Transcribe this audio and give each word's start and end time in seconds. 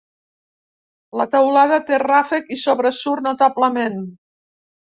La 1.21 1.27
teulada 1.35 1.79
té 1.91 2.01
ràfec 2.05 2.51
i 2.57 2.59
sobresurt 2.63 3.29
notablement. 3.29 4.03